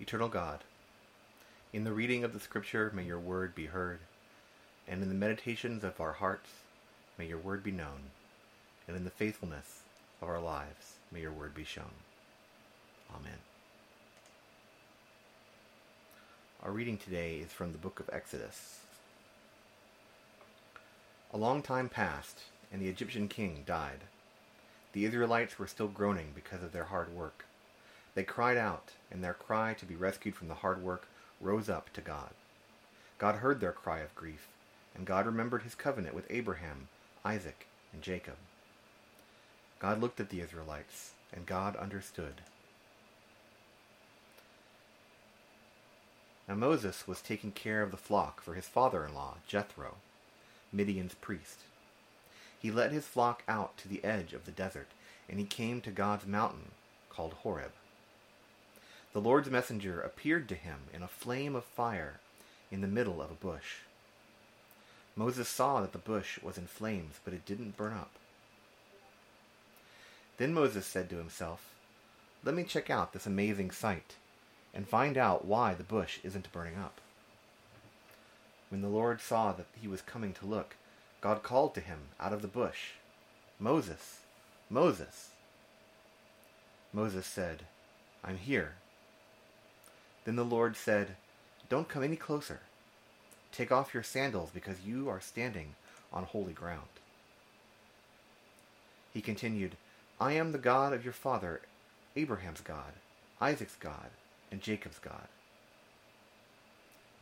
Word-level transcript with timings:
Eternal 0.00 0.28
God, 0.28 0.62
in 1.72 1.82
the 1.82 1.92
reading 1.92 2.22
of 2.22 2.32
the 2.32 2.38
Scripture 2.38 2.92
may 2.94 3.02
your 3.02 3.18
word 3.18 3.52
be 3.52 3.66
heard, 3.66 3.98
and 4.86 5.02
in 5.02 5.08
the 5.08 5.14
meditations 5.14 5.82
of 5.82 6.00
our 6.00 6.12
hearts 6.12 6.50
may 7.18 7.26
your 7.26 7.38
word 7.38 7.64
be 7.64 7.72
known, 7.72 8.10
and 8.86 8.96
in 8.96 9.02
the 9.02 9.10
faithfulness 9.10 9.80
of 10.22 10.28
our 10.28 10.40
lives 10.40 10.98
may 11.10 11.20
your 11.20 11.32
word 11.32 11.52
be 11.52 11.64
shown. 11.64 11.90
Amen. 13.12 13.38
Our 16.62 16.70
reading 16.70 16.96
today 16.96 17.38
is 17.38 17.52
from 17.52 17.72
the 17.72 17.78
book 17.78 17.98
of 17.98 18.08
Exodus. 18.12 18.78
A 21.34 21.36
long 21.36 21.60
time 21.60 21.88
passed, 21.88 22.42
and 22.72 22.80
the 22.80 22.88
Egyptian 22.88 23.26
king 23.26 23.64
died. 23.66 24.04
The 24.92 25.06
Israelites 25.06 25.58
were 25.58 25.66
still 25.66 25.88
groaning 25.88 26.28
because 26.36 26.62
of 26.62 26.70
their 26.70 26.84
hard 26.84 27.12
work. 27.12 27.46
They 28.18 28.24
cried 28.24 28.56
out, 28.56 28.94
and 29.12 29.22
their 29.22 29.32
cry 29.32 29.74
to 29.74 29.86
be 29.86 29.94
rescued 29.94 30.34
from 30.34 30.48
the 30.48 30.54
hard 30.54 30.82
work 30.82 31.06
rose 31.40 31.68
up 31.68 31.92
to 31.92 32.00
God. 32.00 32.30
God 33.16 33.36
heard 33.36 33.60
their 33.60 33.70
cry 33.70 34.00
of 34.00 34.12
grief, 34.16 34.48
and 34.92 35.06
God 35.06 35.24
remembered 35.24 35.62
his 35.62 35.76
covenant 35.76 36.16
with 36.16 36.26
Abraham, 36.28 36.88
Isaac, 37.24 37.68
and 37.92 38.02
Jacob. 38.02 38.34
God 39.78 40.00
looked 40.00 40.18
at 40.18 40.30
the 40.30 40.40
Israelites, 40.40 41.12
and 41.32 41.46
God 41.46 41.76
understood. 41.76 42.40
Now 46.48 46.56
Moses 46.56 47.06
was 47.06 47.20
taking 47.20 47.52
care 47.52 47.82
of 47.82 47.92
the 47.92 47.96
flock 47.96 48.40
for 48.40 48.54
his 48.54 48.66
father-in-law, 48.66 49.36
Jethro, 49.46 49.94
Midian's 50.72 51.14
priest. 51.14 51.60
He 52.58 52.72
led 52.72 52.90
his 52.90 53.06
flock 53.06 53.44
out 53.46 53.76
to 53.76 53.86
the 53.86 54.02
edge 54.02 54.32
of 54.32 54.44
the 54.44 54.50
desert, 54.50 54.88
and 55.30 55.38
he 55.38 55.46
came 55.46 55.80
to 55.82 55.92
God's 55.92 56.26
mountain 56.26 56.72
called 57.10 57.34
Horeb. 57.44 57.70
The 59.18 59.24
Lord's 59.24 59.50
messenger 59.50 60.00
appeared 60.00 60.48
to 60.48 60.54
him 60.54 60.82
in 60.94 61.02
a 61.02 61.08
flame 61.08 61.56
of 61.56 61.64
fire 61.64 62.20
in 62.70 62.82
the 62.82 62.86
middle 62.86 63.20
of 63.20 63.32
a 63.32 63.34
bush. 63.34 63.78
Moses 65.16 65.48
saw 65.48 65.80
that 65.80 65.90
the 65.90 65.98
bush 65.98 66.40
was 66.40 66.56
in 66.56 66.68
flames, 66.68 67.16
but 67.24 67.34
it 67.34 67.44
didn't 67.44 67.76
burn 67.76 67.94
up. 67.94 68.12
Then 70.36 70.54
Moses 70.54 70.86
said 70.86 71.10
to 71.10 71.16
himself, 71.16 71.74
Let 72.44 72.54
me 72.54 72.62
check 72.62 72.90
out 72.90 73.12
this 73.12 73.26
amazing 73.26 73.72
sight 73.72 74.14
and 74.72 74.86
find 74.86 75.18
out 75.18 75.44
why 75.44 75.74
the 75.74 75.82
bush 75.82 76.20
isn't 76.22 76.52
burning 76.52 76.76
up. 76.78 77.00
When 78.68 78.82
the 78.82 78.88
Lord 78.88 79.20
saw 79.20 79.50
that 79.50 79.66
he 79.82 79.88
was 79.88 80.00
coming 80.00 80.32
to 80.34 80.46
look, 80.46 80.76
God 81.20 81.42
called 81.42 81.74
to 81.74 81.80
him 81.80 82.10
out 82.20 82.32
of 82.32 82.40
the 82.40 82.46
bush, 82.46 82.90
Moses, 83.58 84.20
Moses. 84.70 85.30
Moses 86.92 87.26
said, 87.26 87.64
I'm 88.22 88.36
here. 88.36 88.74
Then 90.28 90.36
the 90.36 90.44
Lord 90.44 90.76
said, 90.76 91.16
Don't 91.70 91.88
come 91.88 92.02
any 92.02 92.16
closer. 92.16 92.60
Take 93.50 93.72
off 93.72 93.94
your 93.94 94.02
sandals 94.02 94.50
because 94.52 94.84
you 94.84 95.08
are 95.08 95.22
standing 95.22 95.74
on 96.12 96.24
holy 96.24 96.52
ground. 96.52 96.90
He 99.14 99.22
continued, 99.22 99.78
I 100.20 100.34
am 100.34 100.52
the 100.52 100.58
God 100.58 100.92
of 100.92 101.02
your 101.02 101.14
father, 101.14 101.62
Abraham's 102.14 102.60
God, 102.60 102.92
Isaac's 103.40 103.76
God, 103.76 104.10
and 104.52 104.60
Jacob's 104.60 104.98
God. 104.98 105.28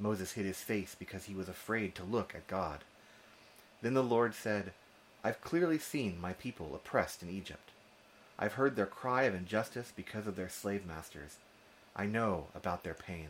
Moses 0.00 0.32
hid 0.32 0.44
his 0.44 0.58
face 0.58 0.96
because 0.98 1.26
he 1.26 1.34
was 1.34 1.48
afraid 1.48 1.94
to 1.94 2.02
look 2.02 2.34
at 2.34 2.48
God. 2.48 2.80
Then 3.82 3.94
the 3.94 4.02
Lord 4.02 4.34
said, 4.34 4.72
I've 5.22 5.40
clearly 5.40 5.78
seen 5.78 6.20
my 6.20 6.32
people 6.32 6.74
oppressed 6.74 7.22
in 7.22 7.30
Egypt. 7.30 7.70
I've 8.36 8.54
heard 8.54 8.74
their 8.74 8.84
cry 8.84 9.22
of 9.22 9.34
injustice 9.36 9.92
because 9.94 10.26
of 10.26 10.34
their 10.34 10.48
slave 10.48 10.84
masters 10.84 11.36
I 11.96 12.04
know 12.06 12.48
about 12.54 12.84
their 12.84 12.94
pain. 12.94 13.28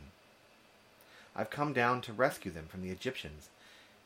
I've 1.36 1.50
come 1.50 1.72
down 1.72 2.00
to 2.02 2.12
rescue 2.12 2.50
them 2.50 2.66
from 2.66 2.82
the 2.82 2.90
Egyptians, 2.90 3.48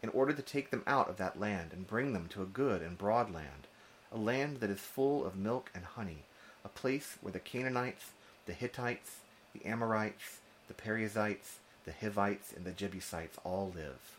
in 0.03 0.11
order 0.11 0.33
to 0.33 0.43
take 0.43 0.71
them 0.71 0.83
out 0.87 1.09
of 1.09 1.17
that 1.17 1.41
land 1.41 1.71
and 1.73 1.87
bring 1.87 2.13
them 2.13 2.29
to 2.29 2.43
a 2.43 2.47
good 2.47 2.83
and 2.83 2.99
broad 2.99 3.33
land, 3.33 3.67
a 4.13 4.19
land 4.19 4.61
that 4.61 4.71
is 4.71 4.81
full 4.81 5.25
of 5.25 5.37
milk 5.37 5.71
and 5.75 5.85
honey, 5.85 6.25
a 6.65 6.69
place 6.69 7.17
where 7.21 7.33
the 7.33 7.39
Canaanites, 7.39 8.11
the 8.47 8.53
Hittites, 8.53 9.21
the 9.55 9.65
Amorites, 9.67 10.39
the 10.69 10.75
Perizzites, 10.75 11.59
the 11.85 11.93
Hivites, 11.93 12.53
and 12.53 12.65
the 12.65 12.73
Jebusites 12.73 13.39
all 13.45 13.73
live. 13.75 14.19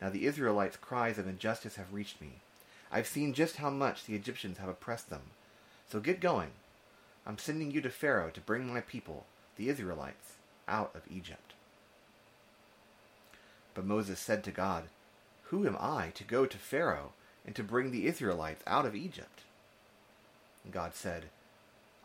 Now 0.00 0.08
the 0.08 0.26
Israelites' 0.26 0.76
cries 0.76 1.18
of 1.18 1.28
injustice 1.28 1.76
have 1.76 1.92
reached 1.92 2.20
me. 2.20 2.40
I've 2.90 3.06
seen 3.06 3.32
just 3.34 3.56
how 3.56 3.70
much 3.70 4.04
the 4.04 4.14
Egyptians 4.14 4.58
have 4.58 4.68
oppressed 4.68 5.10
them. 5.10 5.22
So 5.90 6.00
get 6.00 6.20
going. 6.20 6.50
I'm 7.26 7.38
sending 7.38 7.70
you 7.70 7.80
to 7.82 7.90
Pharaoh 7.90 8.30
to 8.30 8.40
bring 8.40 8.72
my 8.72 8.80
people, 8.80 9.26
the 9.56 9.68
Israelites, 9.68 10.34
out 10.66 10.94
of 10.94 11.02
Egypt. 11.10 11.52
But 13.74 13.86
Moses 13.86 14.18
said 14.18 14.42
to 14.44 14.50
God, 14.50 14.84
Who 15.44 15.66
am 15.66 15.76
I 15.78 16.10
to 16.14 16.24
go 16.24 16.46
to 16.46 16.58
Pharaoh 16.58 17.12
and 17.46 17.54
to 17.54 17.62
bring 17.62 17.90
the 17.90 18.06
Israelites 18.06 18.62
out 18.66 18.86
of 18.86 18.94
Egypt? 18.94 19.40
And 20.64 20.72
God 20.72 20.94
said, 20.94 21.26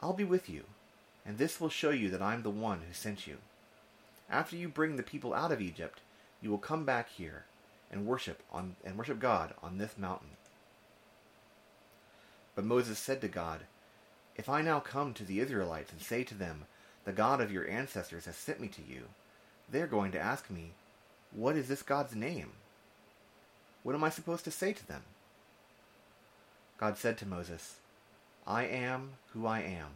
I'll 0.01 0.13
be 0.13 0.23
with 0.23 0.49
you, 0.49 0.63
and 1.25 1.37
this 1.37 1.59
will 1.59 1.69
show 1.69 1.89
you 1.89 2.09
that 2.09 2.21
I'm 2.21 2.43
the 2.43 2.49
one 2.49 2.81
who 2.87 2.93
sent 2.93 3.27
you. 3.27 3.37
After 4.29 4.55
you 4.55 4.69
bring 4.69 4.95
the 4.95 5.03
people 5.03 5.33
out 5.33 5.51
of 5.51 5.61
Egypt, 5.61 5.99
you 6.41 6.49
will 6.49 6.57
come 6.57 6.85
back 6.85 7.09
here 7.09 7.45
and 7.89 8.05
worship 8.05 8.43
on 8.51 8.75
and 8.83 8.97
worship 8.97 9.19
God 9.19 9.53
on 9.63 9.77
this 9.77 9.97
mountain. 9.97 10.29
But 12.55 12.65
Moses 12.65 12.99
said 12.99 13.21
to 13.21 13.27
God, 13.27 13.61
if 14.37 14.47
I 14.47 14.61
now 14.61 14.79
come 14.79 15.13
to 15.13 15.23
the 15.23 15.39
Israelites 15.39 15.91
and 15.91 16.01
say 16.01 16.23
to 16.23 16.35
them, 16.35 16.65
The 17.05 17.11
God 17.11 17.41
of 17.41 17.51
your 17.51 17.67
ancestors 17.67 18.25
has 18.25 18.35
sent 18.35 18.59
me 18.59 18.67
to 18.69 18.81
you, 18.81 19.03
they 19.69 19.81
are 19.81 19.87
going 19.87 20.11
to 20.11 20.19
ask 20.19 20.49
me, 20.49 20.71
What 21.31 21.55
is 21.55 21.67
this 21.67 21.81
God's 21.81 22.15
name? 22.15 22.51
What 23.83 23.95
am 23.95 24.03
I 24.03 24.09
supposed 24.09 24.43
to 24.45 24.51
say 24.51 24.73
to 24.73 24.87
them? 24.87 25.03
God 26.77 26.97
said 26.97 27.17
to 27.17 27.25
Moses, 27.25 27.77
I 28.45 28.65
am 28.65 29.13
who 29.33 29.47
I 29.47 29.61
am. 29.61 29.95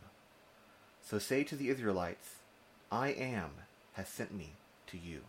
So 1.03 1.19
say 1.19 1.43
to 1.43 1.55
the 1.55 1.69
Israelites, 1.69 2.35
I 2.91 3.09
am 3.09 3.51
has 3.93 4.07
sent 4.07 4.33
me 4.33 4.51
to 4.87 4.97
you. 4.97 5.21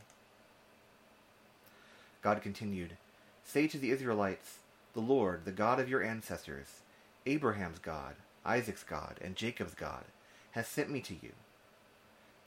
God 2.23 2.41
continued, 2.41 2.97
Say 3.45 3.67
to 3.67 3.79
the 3.79 3.91
Israelites, 3.91 4.59
The 4.95 5.01
Lord, 5.01 5.45
the 5.45 5.53
God 5.53 5.79
of 5.79 5.89
your 5.89 6.03
ancestors, 6.03 6.83
Abraham's 7.27 7.79
God, 7.79 8.15
Isaac's 8.45 8.83
God, 8.83 9.19
and 9.21 9.37
Jacob's 9.37 9.75
God, 9.75 10.05
has 10.53 10.67
sent 10.67 10.91
me 10.91 11.01
to 11.01 11.15
you. 11.15 11.33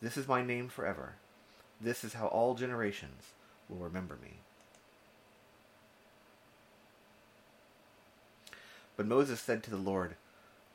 This 0.02 0.18
is 0.18 0.28
my 0.28 0.44
name 0.44 0.68
forever. 0.68 1.14
This 1.80 2.04
is 2.04 2.14
how 2.14 2.28
all 2.28 2.56
generations 2.56 3.32
will 3.70 3.78
remember 3.78 4.18
me. 4.22 4.40
But 8.98 9.08
Moses 9.08 9.42
said 9.42 9.64
to 9.64 9.70
the 9.70 9.78
Lord, 9.78 10.16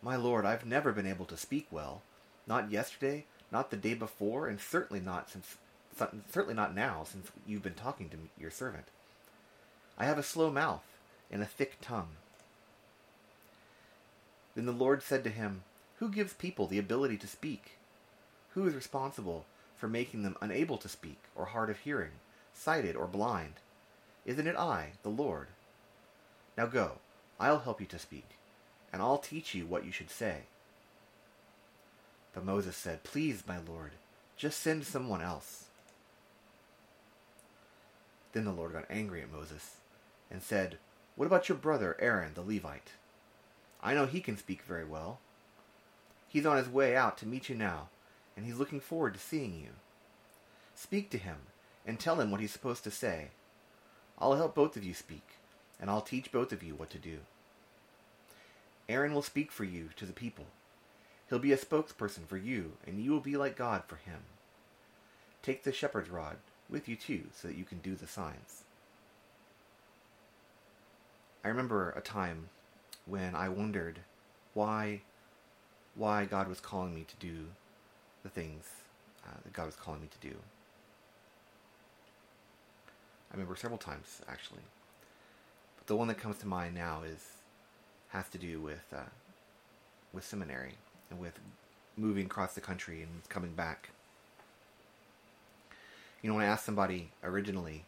My 0.02 0.16
Lord, 0.16 0.44
I've 0.44 0.66
never 0.66 0.92
been 0.92 1.06
able 1.06 1.24
to 1.26 1.36
speak 1.36 1.66
well, 1.70 2.02
not 2.46 2.70
yesterday, 2.70 3.26
not 3.50 3.70
the 3.70 3.76
day 3.76 3.94
before, 3.94 4.46
and 4.46 4.60
certainly 4.60 5.00
not 5.00 5.30
since 5.30 5.56
certainly 6.30 6.54
not 6.54 6.74
now 6.74 7.04
since 7.04 7.30
you've 7.46 7.62
been 7.62 7.74
talking 7.74 8.08
to 8.08 8.16
your 8.38 8.50
servant. 8.50 8.86
I 9.98 10.06
have 10.06 10.18
a 10.18 10.22
slow 10.22 10.50
mouth 10.50 10.84
and 11.30 11.42
a 11.42 11.46
thick 11.46 11.76
tongue. 11.80 12.10
Then 14.60 14.66
the 14.66 14.72
Lord 14.72 15.02
said 15.02 15.24
to 15.24 15.30
him, 15.30 15.62
Who 16.00 16.10
gives 16.10 16.34
people 16.34 16.66
the 16.66 16.78
ability 16.78 17.16
to 17.16 17.26
speak? 17.26 17.78
Who 18.50 18.66
is 18.66 18.74
responsible 18.74 19.46
for 19.74 19.88
making 19.88 20.22
them 20.22 20.36
unable 20.42 20.76
to 20.76 20.86
speak, 20.86 21.16
or 21.34 21.46
hard 21.46 21.70
of 21.70 21.78
hearing, 21.78 22.10
sighted, 22.52 22.94
or 22.94 23.06
blind? 23.06 23.54
Isn't 24.26 24.46
it 24.46 24.56
I, 24.56 24.90
the 25.02 25.08
Lord? 25.08 25.46
Now 26.58 26.66
go, 26.66 26.98
I'll 27.40 27.60
help 27.60 27.80
you 27.80 27.86
to 27.86 27.98
speak, 27.98 28.36
and 28.92 29.00
I'll 29.00 29.16
teach 29.16 29.54
you 29.54 29.64
what 29.64 29.86
you 29.86 29.92
should 29.92 30.10
say. 30.10 30.40
But 32.34 32.44
Moses 32.44 32.76
said, 32.76 33.02
Please, 33.02 33.44
my 33.48 33.56
Lord, 33.66 33.92
just 34.36 34.60
send 34.60 34.84
someone 34.84 35.22
else. 35.22 35.68
Then 38.34 38.44
the 38.44 38.52
Lord 38.52 38.74
got 38.74 38.84
angry 38.90 39.22
at 39.22 39.32
Moses 39.32 39.76
and 40.30 40.42
said, 40.42 40.76
What 41.16 41.24
about 41.24 41.48
your 41.48 41.56
brother 41.56 41.96
Aaron 41.98 42.34
the 42.34 42.42
Levite? 42.42 42.90
I 43.82 43.94
know 43.94 44.06
he 44.06 44.20
can 44.20 44.36
speak 44.36 44.62
very 44.62 44.84
well. 44.84 45.20
He's 46.28 46.46
on 46.46 46.56
his 46.56 46.68
way 46.68 46.96
out 46.96 47.16
to 47.18 47.26
meet 47.26 47.48
you 47.48 47.56
now, 47.56 47.88
and 48.36 48.44
he's 48.46 48.58
looking 48.58 48.80
forward 48.80 49.14
to 49.14 49.20
seeing 49.20 49.54
you. 49.54 49.70
Speak 50.74 51.10
to 51.10 51.18
him, 51.18 51.36
and 51.86 51.98
tell 51.98 52.20
him 52.20 52.30
what 52.30 52.40
he's 52.40 52.52
supposed 52.52 52.84
to 52.84 52.90
say. 52.90 53.28
I'll 54.18 54.34
help 54.34 54.54
both 54.54 54.76
of 54.76 54.84
you 54.84 54.94
speak, 54.94 55.26
and 55.80 55.90
I'll 55.90 56.02
teach 56.02 56.30
both 56.30 56.52
of 56.52 56.62
you 56.62 56.74
what 56.74 56.90
to 56.90 56.98
do. 56.98 57.18
Aaron 58.88 59.14
will 59.14 59.22
speak 59.22 59.50
for 59.50 59.64
you 59.64 59.90
to 59.96 60.04
the 60.04 60.12
people. 60.12 60.46
He'll 61.28 61.38
be 61.38 61.52
a 61.52 61.56
spokesperson 61.56 62.26
for 62.26 62.36
you, 62.36 62.72
and 62.86 63.00
you 63.00 63.12
will 63.12 63.20
be 63.20 63.36
like 63.36 63.56
God 63.56 63.84
for 63.86 63.96
him. 63.96 64.20
Take 65.42 65.62
the 65.62 65.72
shepherd's 65.72 66.10
rod 66.10 66.36
with 66.68 66.88
you 66.88 66.96
too, 66.96 67.24
so 67.32 67.48
that 67.48 67.56
you 67.56 67.64
can 67.64 67.78
do 67.78 67.94
the 67.94 68.06
signs. 68.06 68.64
I 71.44 71.48
remember 71.48 71.90
a 71.90 72.00
time 72.00 72.50
when 73.10 73.34
I 73.34 73.48
wondered 73.48 74.00
why 74.54 75.02
why 75.96 76.24
God 76.24 76.48
was 76.48 76.60
calling 76.60 76.94
me 76.94 77.04
to 77.04 77.16
do 77.16 77.46
the 78.22 78.28
things 78.28 78.66
uh, 79.26 79.36
that 79.42 79.52
God 79.52 79.66
was 79.66 79.74
calling 79.74 80.00
me 80.00 80.08
to 80.08 80.28
do. 80.28 80.34
I 83.30 83.34
remember 83.34 83.56
several 83.56 83.78
times 83.78 84.22
actually, 84.28 84.62
but 85.76 85.86
the 85.88 85.96
one 85.96 86.08
that 86.08 86.18
comes 86.18 86.38
to 86.38 86.46
mind 86.46 86.74
now 86.74 87.02
is 87.02 87.26
has 88.08 88.28
to 88.28 88.38
do 88.38 88.60
with 88.60 88.84
uh, 88.94 89.10
with 90.12 90.24
seminary 90.24 90.74
and 91.10 91.20
with 91.20 91.38
moving 91.96 92.26
across 92.26 92.54
the 92.54 92.60
country 92.60 93.02
and 93.02 93.28
coming 93.28 93.52
back. 93.52 93.90
You 96.22 96.30
know, 96.30 96.36
when 96.36 96.44
I 96.44 96.48
asked 96.48 96.66
somebody 96.66 97.10
originally, 97.24 97.84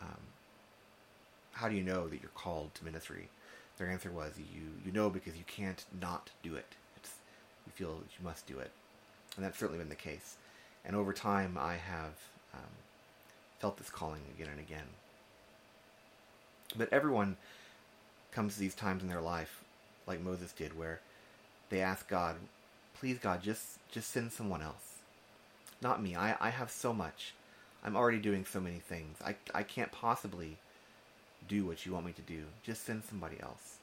um, 0.00 0.20
how 1.52 1.68
do 1.68 1.76
you 1.76 1.82
know 1.82 2.08
that 2.08 2.20
you're 2.20 2.30
called 2.34 2.74
to 2.76 2.84
ministry? 2.84 3.28
Their 3.80 3.88
answer 3.88 4.10
was, 4.10 4.34
you 4.36 4.60
you 4.84 4.92
know 4.92 5.08
because 5.08 5.38
you 5.38 5.44
can't 5.46 5.86
not 6.02 6.28
do 6.42 6.54
it. 6.54 6.74
It's 6.98 7.12
you 7.66 7.72
feel 7.72 8.02
you 8.10 8.22
must 8.22 8.46
do 8.46 8.58
it, 8.58 8.72
and 9.36 9.44
that's 9.44 9.58
certainly 9.58 9.78
been 9.78 9.88
the 9.88 9.94
case. 9.94 10.36
And 10.84 10.94
over 10.94 11.14
time, 11.14 11.56
I 11.58 11.76
have 11.76 12.12
um, 12.52 12.68
felt 13.58 13.78
this 13.78 13.88
calling 13.88 14.20
again 14.34 14.50
and 14.50 14.60
again. 14.60 14.84
But 16.76 16.92
everyone 16.92 17.38
comes 18.32 18.52
to 18.52 18.60
these 18.60 18.74
times 18.74 19.02
in 19.02 19.08
their 19.08 19.22
life, 19.22 19.64
like 20.06 20.20
Moses 20.20 20.52
did, 20.52 20.76
where 20.76 21.00
they 21.70 21.80
ask 21.80 22.06
God, 22.06 22.36
"Please, 22.92 23.16
God, 23.18 23.42
just 23.42 23.78
just 23.90 24.10
send 24.10 24.30
someone 24.30 24.60
else, 24.60 24.96
not 25.80 26.02
me. 26.02 26.14
I 26.14 26.36
I 26.38 26.50
have 26.50 26.70
so 26.70 26.92
much. 26.92 27.32
I'm 27.82 27.96
already 27.96 28.18
doing 28.18 28.44
so 28.44 28.60
many 28.60 28.78
things. 28.78 29.16
I 29.24 29.36
I 29.54 29.62
can't 29.62 29.90
possibly." 29.90 30.58
Do 31.48 31.64
what 31.64 31.84
you 31.84 31.92
want 31.92 32.06
me 32.06 32.12
to 32.12 32.22
do. 32.22 32.44
Just 32.62 32.84
send 32.84 33.04
somebody 33.04 33.36
else. 33.40 33.76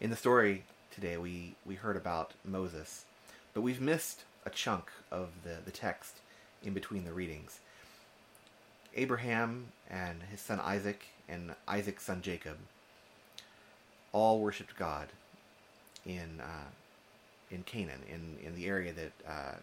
In 0.00 0.10
the 0.10 0.16
story 0.16 0.64
today, 0.90 1.16
we, 1.16 1.54
we 1.64 1.76
heard 1.76 1.96
about 1.96 2.32
Moses, 2.44 3.04
but 3.54 3.60
we've 3.60 3.80
missed 3.80 4.24
a 4.44 4.50
chunk 4.50 4.90
of 5.10 5.28
the, 5.44 5.58
the 5.64 5.70
text 5.70 6.16
in 6.62 6.72
between 6.72 7.04
the 7.04 7.12
readings. 7.12 7.60
Abraham 8.94 9.68
and 9.88 10.22
his 10.30 10.40
son 10.40 10.60
Isaac 10.60 11.06
and 11.28 11.54
Isaac's 11.66 12.04
son 12.04 12.20
Jacob 12.20 12.56
all 14.12 14.40
worshipped 14.40 14.76
God 14.76 15.08
in 16.04 16.40
uh, 16.40 16.68
in 17.50 17.62
Canaan, 17.62 18.00
in, 18.08 18.38
in 18.44 18.54
the 18.54 18.66
area 18.66 18.92
that 18.92 19.12
uh, 19.28 19.54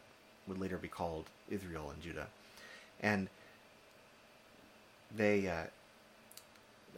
would 0.48 0.60
later 0.60 0.78
be 0.78 0.88
called 0.88 1.26
Israel 1.50 1.90
and 1.92 2.02
Judah. 2.02 2.28
And 3.02 3.28
they 5.16 5.48
uh, 5.48 5.64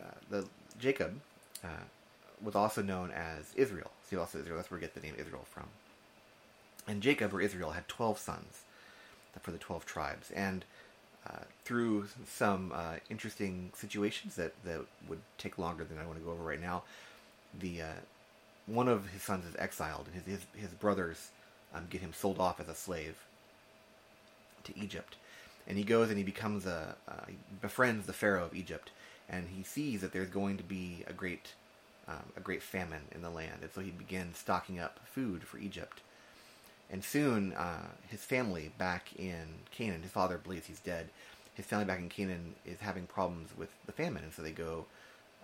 uh, 0.02 0.06
the 0.30 0.48
Jacob 0.80 1.20
uh, 1.64 1.86
was 2.44 2.56
also 2.56 2.82
known 2.82 3.12
as 3.12 3.54
Israel. 3.56 3.92
See, 4.10 4.16
also 4.16 4.40
Israel. 4.40 4.58
That's 4.58 4.70
where 4.70 4.80
we 4.80 4.82
get 4.82 4.94
the 4.94 5.02
name 5.02 5.16
Israel 5.18 5.46
from. 5.50 5.68
And 6.88 7.02
Jacob 7.02 7.34
or 7.34 7.42
Israel 7.42 7.72
had 7.72 7.88
twelve 7.88 8.18
sons 8.18 8.64
for 9.42 9.52
the 9.52 9.58
twelve 9.58 9.86
tribes, 9.86 10.32
and 10.32 10.66
uh, 11.28 11.44
through 11.64 12.08
some 12.28 12.74
interesting 13.10 13.72
situations 13.76 14.36
that, 14.36 14.54
that 14.66 14.82
would 15.08 15.22
take 15.38 15.58
longer 15.58 15.84
than 15.84 16.00
I 16.00 16.06
want 16.06 16.18
to 16.18 16.26
go 16.26 16.32
over 16.32 16.44
right 16.44 16.60
now, 16.60 16.84
the 17.58 17.82
one 18.66 18.88
of 18.88 19.10
his 19.10 19.22
sons 19.22 19.46
is 19.46 19.56
exiled, 19.58 20.08
and 20.08 20.16
his 20.16 20.40
his, 20.40 20.62
his 20.62 20.72
brothers 20.72 21.30
um, 21.74 21.88
get 21.90 22.02
him 22.02 22.14
sold 22.14 22.40
off 22.40 22.60
as 22.60 22.68
a 22.68 22.76
slave 22.76 23.16
to 24.64 24.78
Egypt 24.78 25.16
and 25.68 25.78
he 25.78 25.84
goes 25.84 26.10
and 26.10 26.18
he 26.18 26.24
becomes 26.24 26.66
a 26.66 26.96
uh, 27.08 27.26
he 27.28 27.38
befriends 27.62 28.06
the 28.06 28.14
pharaoh 28.14 28.46
of 28.46 28.56
Egypt, 28.56 28.92
and 29.30 29.48
he 29.50 29.64
sees 29.64 30.02
that 30.02 30.14
there's 30.14 30.30
going 30.30 30.58
to 30.58 30.64
be 30.64 31.04
a 31.08 31.14
great 31.14 31.54
um, 32.08 32.24
a 32.36 32.40
great 32.40 32.64
famine 32.64 33.04
in 33.14 33.22
the 33.22 33.30
land, 33.30 33.60
and 33.62 33.72
so 33.72 33.82
he 33.82 33.92
begins 33.92 34.38
stocking 34.38 34.80
up 34.80 35.00
food 35.06 35.44
for 35.44 35.58
Egypt. 35.58 36.02
And 36.90 37.04
soon, 37.04 37.54
uh, 37.54 37.88
his 38.10 38.22
family 38.22 38.72
back 38.78 39.14
in 39.18 39.48
Canaan, 39.72 40.02
his 40.02 40.12
father 40.12 40.38
believes 40.38 40.66
he's 40.66 40.82
dead. 40.82 41.10
His 41.54 41.66
family 41.66 41.86
back 41.86 42.00
in 42.00 42.10
Canaan 42.10 42.56
is 42.66 42.80
having 42.82 43.06
problems 43.06 43.50
with 43.58 43.70
the 43.86 43.94
famine, 43.94 44.24
and 44.24 44.34
so 44.34 44.42
they 44.42 44.52
go 44.52 44.86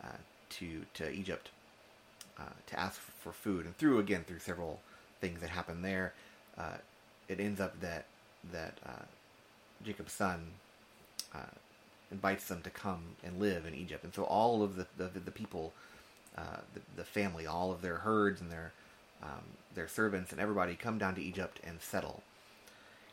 uh, 0.03 0.17
to 0.49 0.85
to 0.95 1.09
Egypt 1.09 1.49
uh, 2.39 2.53
to 2.67 2.79
ask 2.79 2.99
for 2.99 3.31
food. 3.31 3.65
And 3.65 3.77
through 3.77 3.99
again 3.99 4.23
through 4.27 4.39
several 4.39 4.81
things 5.21 5.41
that 5.41 5.49
happen 5.49 5.81
there, 5.81 6.13
uh, 6.57 6.77
it 7.27 7.39
ends 7.39 7.59
up 7.59 7.79
that 7.81 8.05
that 8.51 8.77
uh, 8.85 9.03
Jacob's 9.83 10.13
son 10.13 10.47
uh, 11.33 11.53
invites 12.11 12.47
them 12.47 12.61
to 12.61 12.69
come 12.69 13.15
and 13.23 13.39
live 13.39 13.65
in 13.65 13.73
Egypt, 13.73 14.03
and 14.03 14.13
so 14.13 14.23
all 14.23 14.63
of 14.63 14.75
the 14.75 14.87
the, 14.97 15.19
the 15.19 15.31
people, 15.31 15.73
uh, 16.37 16.57
the, 16.73 16.81
the 16.95 17.03
family, 17.03 17.45
all 17.45 17.71
of 17.71 17.81
their 17.81 17.97
herds 17.97 18.41
and 18.41 18.51
their 18.51 18.73
um, 19.21 19.43
their 19.75 19.87
servants 19.87 20.31
and 20.31 20.39
everybody 20.39 20.75
come 20.75 20.97
down 20.97 21.15
to 21.15 21.21
Egypt 21.21 21.59
and 21.63 21.81
settle, 21.81 22.23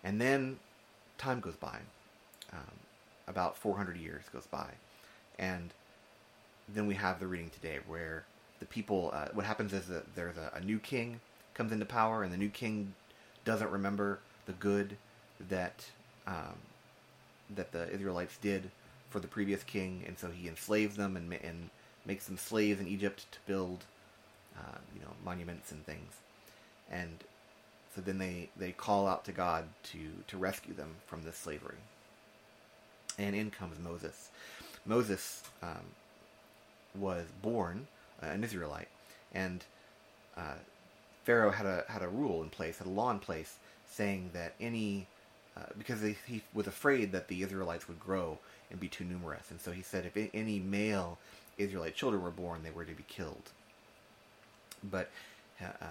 and 0.03 0.21
then 0.21 0.59
time 1.19 1.41
goes 1.41 1.57
by, 1.57 1.79
um, 2.53 2.79
about 3.29 3.57
400 3.57 3.97
years 3.97 4.25
goes 4.33 4.47
by, 4.47 4.71
and 5.39 5.71
then 6.69 6.87
we 6.87 6.95
have 6.95 7.21
the 7.21 7.27
reading 7.27 7.51
today 7.51 7.79
where 7.87 8.25
the 8.61 8.67
people. 8.67 9.11
Uh, 9.13 9.27
what 9.33 9.47
happens 9.47 9.73
is 9.73 9.87
that 9.89 10.15
there's 10.15 10.37
a, 10.37 10.51
a 10.55 10.61
new 10.61 10.79
king 10.79 11.21
comes 11.55 11.73
into 11.73 11.85
power, 11.85 12.23
and 12.23 12.33
the 12.33 12.37
new 12.37 12.49
king 12.49 12.95
doesn't 13.45 13.71
remember 13.71 14.19
the 14.47 14.53
good 14.53 14.97
that 15.49 15.87
um, 16.27 16.57
that 17.55 17.73
the 17.73 17.91
Israelites 17.91 18.37
did 18.39 18.71
for 19.11 19.21
the 19.21 19.29
previous 19.29 19.63
king, 19.63 20.05
and 20.07 20.19
so 20.19 20.29
he 20.29 20.49
enslaves 20.49 20.97
them 20.97 21.17
and, 21.17 21.33
and 21.33 21.71
makes 22.05 22.27
them 22.27 22.37
slaves 22.37 22.81
in 22.81 22.89
Egypt 22.89 23.27
to 23.33 23.39
build, 23.47 23.85
uh, 24.57 24.79
you 24.95 25.01
know, 25.01 25.13
monuments 25.25 25.71
and 25.73 25.85
things, 25.87 26.13
and 26.91 27.25
so 27.95 28.01
then 28.01 28.19
they, 28.19 28.49
they 28.57 28.73
call 28.73 29.07
out 29.07 29.25
to 29.27 29.33
God 29.33 29.65
to 29.85 29.99
to 30.27 30.37
rescue 30.37 30.75
them 30.75 30.97
from 31.07 31.23
this 31.23 31.37
slavery. 31.37 31.77
And 33.19 33.37
in 33.37 33.51
comes 33.51 33.79
Moses. 33.79 34.31
Moses 34.85 35.43
um, 35.63 35.95
was 36.95 37.27
born 37.41 37.87
uh, 38.23 38.27
an 38.27 38.43
Israelite, 38.43 38.89
and 39.33 39.65
uh, 40.37 40.57
Pharaoh 41.25 41.53
had 41.53 41.67
a 41.67 41.85
had 41.89 42.03
a 42.03 42.09
rule 42.09 42.43
in 42.43 42.51
place, 42.51 42.79
had 42.79 42.87
a 42.87 42.91
law 42.91 43.11
in 43.11 43.21
place, 43.21 43.57
saying 43.89 44.31
that 44.35 44.55
any 44.61 45.07
uh, 45.57 45.67
because 45.79 46.01
he, 46.01 46.17
he 46.27 46.43
was 46.53 46.67
afraid 46.67 47.13
that 47.13 47.29
the 47.29 47.43
Israelites 47.43 47.89
would 47.89 48.01
grow 48.01 48.39
and 48.71 48.81
be 48.81 48.89
too 48.89 49.05
numerous. 49.05 49.51
And 49.51 49.61
so 49.61 49.71
he 49.73 49.83
said 49.83 50.05
if 50.05 50.31
any 50.35 50.59
male 50.59 51.19
Israelite 51.59 51.95
children 51.95 52.23
were 52.23 52.31
born, 52.31 52.63
they 52.63 52.71
were 52.71 52.85
to 52.85 52.93
be 52.93 53.05
killed. 53.09 53.51
But 54.83 55.11
uh, 55.61 55.67
uh 55.81 55.87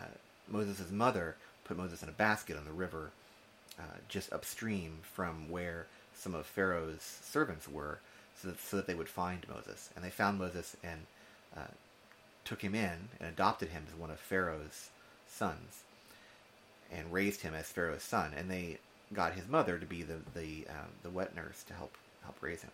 Moses' 0.50 0.92
mother 0.92 1.38
put 1.64 1.78
Moses 1.78 2.04
in 2.04 2.10
a 2.10 2.14
basket 2.14 2.58
on 2.58 2.66
the 2.66 2.72
river 2.72 3.12
uh, 3.80 3.98
just 4.08 4.34
upstream 4.34 5.00
from 5.02 5.50
where 5.50 5.88
some 6.14 6.36
of 6.36 6.46
Pharaoh's 6.46 7.20
servants 7.24 7.68
were 7.68 8.00
so 8.42 8.50
that, 8.50 8.60
so 8.60 8.78
that 8.78 8.88
they 8.88 8.94
would 8.94 9.10
find 9.10 9.46
Moses. 9.48 9.90
And 9.96 10.04
they 10.04 10.10
found 10.10 10.38
Moses 10.38 10.76
and 10.84 11.02
uh, 11.56 11.72
took 12.46 12.62
him 12.62 12.76
in 12.76 13.10
and 13.20 13.30
adopted 13.30 13.70
him 13.70 13.86
as 13.88 13.98
one 13.98 14.12
of 14.12 14.20
Pharaoh's 14.20 14.90
sons 15.28 15.84
and 16.92 17.12
raised 17.12 17.42
him 17.42 17.54
as 17.54 17.68
Pharaoh's 17.68 18.04
son. 18.04 18.32
And 18.36 18.52
they 18.52 18.78
got 19.14 19.34
his 19.34 19.48
mother 19.48 19.78
to 19.78 19.86
be 19.86 20.04
the 20.04 20.18
the 20.34 20.66
um, 20.70 20.90
the 21.04 21.10
wet 21.10 21.36
nurse 21.36 21.64
to 21.64 21.74
help 21.74 21.96
help 22.24 22.36
raise 22.42 22.62
him. 22.62 22.72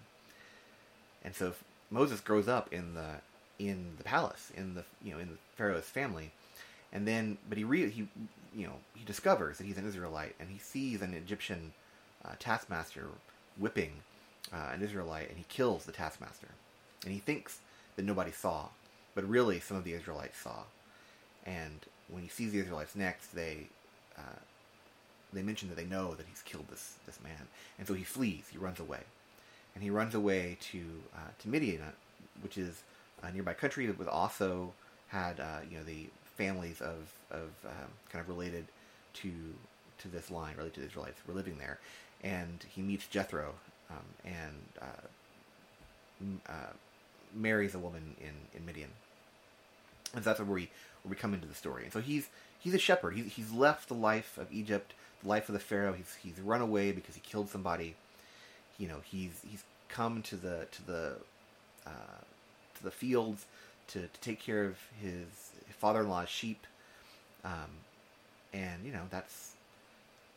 And 1.24 1.36
so 1.36 1.54
Moses 1.92 2.22
grows 2.22 2.48
up 2.48 2.72
in 2.74 2.94
the 2.94 3.16
in 3.58 3.94
the 3.98 4.04
palace 4.04 4.52
in 4.56 4.76
the 4.76 4.84
you 5.04 5.14
know 5.14 5.20
in 5.20 5.38
Pharaoh's 5.56 5.86
family, 5.86 6.32
and 6.94 7.08
then 7.08 7.38
but 7.48 7.58
he 7.58 7.64
re- 7.64 7.90
he 7.90 8.08
you 8.56 8.68
know 8.68 8.74
he 8.96 9.06
discovers 9.06 9.58
that 9.58 9.66
he's 9.66 9.78
an 9.78 9.88
Israelite 9.88 10.36
and 10.40 10.50
he 10.50 10.58
sees 10.58 11.02
an 11.02 11.14
Egyptian 11.14 11.74
uh, 12.26 12.34
taskmaster 12.40 13.08
whipping 13.58 13.92
uh, 14.54 14.70
an 14.74 14.82
Israelite 14.82 15.30
and 15.30 15.38
he 15.38 15.46
kills 15.50 15.86
the 15.86 15.92
taskmaster, 15.92 16.50
and 17.04 17.14
he 17.14 17.20
thinks 17.20 17.60
that 17.96 18.06
nobody 18.06 18.32
saw, 18.32 18.68
but 19.16 19.28
really 19.28 19.60
some 19.60 19.78
of 19.78 19.84
the 19.84 19.94
Israelites 19.94 20.40
saw, 20.40 20.64
and 21.46 21.86
when 22.08 22.24
he 22.24 22.30
sees 22.30 22.52
the 22.54 22.60
Israelites 22.60 22.96
next, 22.96 23.36
they 23.36 23.68
uh, 24.18 24.40
they 25.34 25.42
mention 25.42 25.70
that 25.70 25.76
they 25.76 25.86
know 25.86 26.16
that 26.16 26.26
he's 26.28 26.42
killed 26.42 26.68
this 26.70 26.96
this 27.06 27.20
man, 27.24 27.48
and 27.78 27.88
so 27.88 27.94
he 27.94 28.04
flees. 28.04 28.46
He 28.52 28.58
runs 28.58 28.80
away, 28.80 29.02
and 29.76 29.84
he 29.84 29.90
runs 29.90 30.16
away 30.16 30.58
to 30.72 30.84
uh, 31.14 31.30
to 31.40 31.50
Midian, 31.50 31.82
which 32.42 32.58
is 32.58 32.84
a 33.22 33.32
nearby 33.32 33.54
country 33.54 33.86
that 33.86 33.98
was 33.98 34.08
also 34.08 34.74
had 35.10 35.40
uh, 35.40 35.60
you 35.70 35.78
know 35.78 35.84
the 35.84 36.08
families 36.36 36.82
of 36.82 37.12
of 37.32 37.50
um, 37.66 37.90
kind 38.12 38.22
of 38.22 38.30
related 38.30 38.66
to 39.14 39.32
to 40.00 40.08
this 40.08 40.32
line, 40.32 40.56
related 40.56 40.76
to 40.76 40.80
the 40.82 40.88
Israelites, 40.88 41.20
were 41.28 41.34
living 41.34 41.58
there, 41.58 41.80
and 42.24 42.66
he 42.70 42.82
meets 42.82 43.08
Jethro 43.08 43.54
um, 43.90 43.98
and 44.26 44.56
uh, 44.82 45.08
uh, 46.52 46.74
marries 47.36 47.76
a 47.76 47.80
woman 47.80 48.16
in 48.20 48.34
in 48.58 48.66
Midian, 48.66 48.90
and 50.14 50.24
so 50.24 50.30
that's 50.30 50.40
where 50.40 50.48
we 50.48 50.70
where 51.04 51.12
we 51.12 51.16
come 51.16 51.34
into 51.34 51.48
the 51.48 51.56
story. 51.56 51.84
And 51.84 51.94
so 51.94 52.00
he's 52.00 52.30
he's 52.60 52.74
a 52.74 52.80
shepherd. 52.80 53.16
He's 53.16 53.34
he's 53.34 53.52
left 53.52 53.88
the 53.88 53.96
life 53.96 54.38
of 54.38 54.52
Egypt 54.52 54.94
the 55.22 55.30
life 55.30 55.50
of 55.50 55.54
the 55.54 55.60
pharaoh. 55.60 55.94
He's 55.94 56.16
he's 56.22 56.40
run 56.40 56.62
away 56.62 56.92
because 56.92 57.16
he 57.16 57.22
killed 57.22 57.50
somebody. 57.50 57.96
You 58.78 58.88
know, 58.88 59.02
he's 59.04 59.42
he's 59.50 59.64
come 59.88 60.22
to 60.24 60.36
the 60.36 60.68
to 60.72 60.86
the 60.86 61.14
uh, 61.86 62.22
to 62.78 62.84
the 62.84 62.92
fields 62.92 63.46
to, 63.88 64.02
to 64.02 64.20
take 64.22 64.40
care 64.40 64.66
of 64.66 64.78
his 65.02 65.52
father-in-law's 65.78 66.30
sheep. 66.30 66.66
Um, 67.44 67.84
and 68.54 68.86
you 68.86 68.92
know 68.92 69.04
that's 69.10 69.54